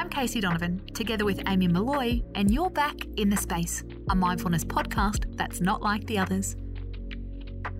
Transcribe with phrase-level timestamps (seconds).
[0.00, 4.64] I'm Casey Donovan, together with Amy Molloy, and you're back in The Space, a mindfulness
[4.64, 6.56] podcast that's not like the others.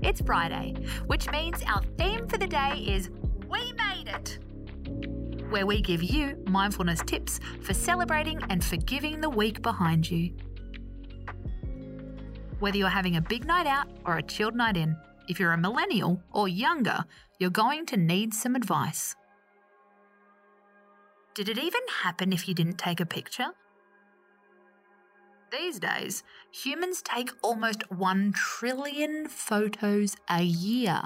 [0.03, 0.75] It's Friday,
[1.07, 3.09] which means our theme for the day is
[3.49, 4.39] We Made It,
[5.49, 10.35] where we give you mindfulness tips for celebrating and forgiving the week behind you.
[12.59, 14.95] Whether you're having a big night out or a chilled night in,
[15.29, 17.03] if you're a millennial or younger,
[17.39, 19.17] you're going to need some advice.
[21.35, 23.49] Did it even happen if you didn't take a picture?
[25.53, 26.23] These days,
[26.53, 31.03] humans take almost 1 trillion photos a year.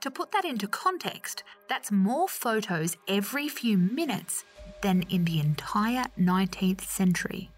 [0.00, 4.44] To put that into context, that's more photos every few minutes
[4.82, 7.50] than in the entire 19th century.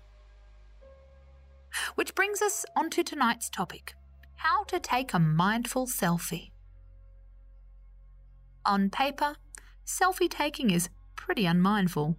[1.94, 3.94] Which brings us onto tonight's topic
[4.36, 6.50] how to take a mindful selfie.
[8.64, 9.36] On paper,
[9.86, 12.16] selfie taking is pretty unmindful.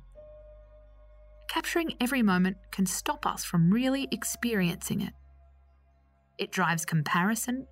[1.48, 5.14] Capturing every moment can stop us from really experiencing it.
[6.38, 7.68] It drives comparison,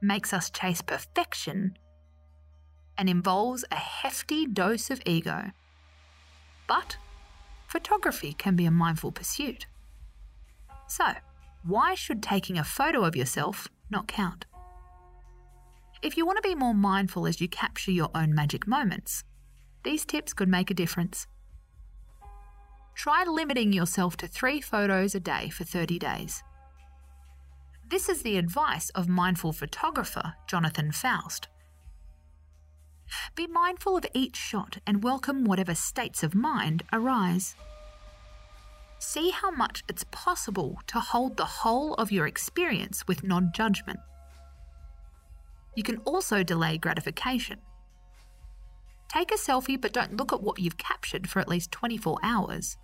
[0.00, 1.76] makes us chase perfection,
[2.96, 5.50] and involves a hefty dose of ego.
[6.66, 6.96] But
[7.66, 9.66] photography can be a mindful pursuit.
[10.86, 11.06] So,
[11.64, 14.46] why should taking a photo of yourself not count?
[16.06, 19.24] If you want to be more mindful as you capture your own magic moments,
[19.82, 21.26] these tips could make a difference.
[22.94, 26.44] Try limiting yourself to three photos a day for 30 days.
[27.90, 31.48] This is the advice of mindful photographer Jonathan Faust.
[33.34, 37.56] Be mindful of each shot and welcome whatever states of mind arise.
[39.00, 43.98] See how much it's possible to hold the whole of your experience with non judgment.
[45.76, 47.58] You can also delay gratification.
[49.08, 52.76] Take a selfie, but don't look at what you've captured for at least 24 hours.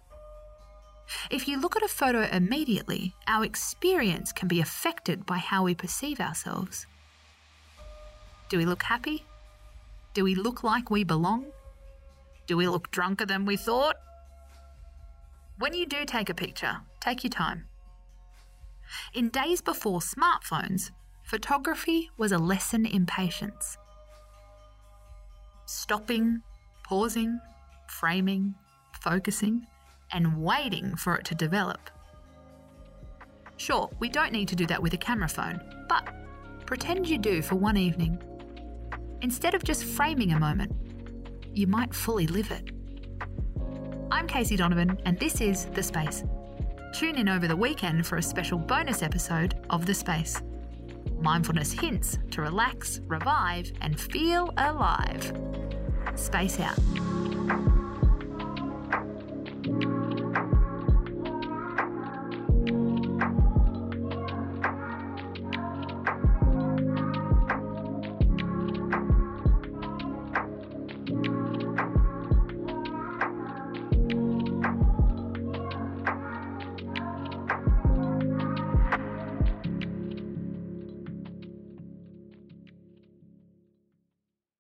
[1.30, 5.75] If you look at a photo immediately, our experience can be affected by how we
[5.75, 6.86] perceive ourselves.
[8.48, 9.24] Do we look happy?
[10.14, 11.47] Do we look like we belong?
[12.47, 13.97] Do we look drunker than we thought?
[15.59, 17.67] When you do take a picture, take your time.
[19.14, 20.91] In days before smartphones,
[21.33, 23.79] photography was a lesson in patience.
[25.65, 26.43] Stopping,
[26.85, 27.41] pausing,
[27.89, 28.55] framing,
[29.01, 29.67] focusing,
[30.13, 31.89] and waiting for it to develop.
[33.57, 36.07] Sure, we don't need to do that with a camera phone, but
[36.67, 38.23] pretend you do for one evening.
[39.23, 40.71] Instead of just framing a moment,
[41.55, 42.73] you might fully live it.
[44.11, 46.25] I'm Casey Donovan, and this is The Space.
[46.92, 50.42] Tune in over the weekend for a special bonus episode of The Space
[51.23, 55.33] mindfulness hints to relax, revive, and feel alive.
[56.17, 56.79] Space out.